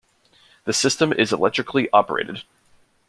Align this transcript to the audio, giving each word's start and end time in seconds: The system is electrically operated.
The 0.65 0.73
system 0.73 1.13
is 1.13 1.31
electrically 1.31 1.87
operated. 1.91 2.41